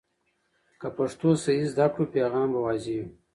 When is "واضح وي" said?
2.65-3.05